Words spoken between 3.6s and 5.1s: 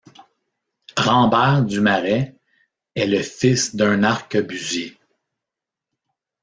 d'un arquebusier.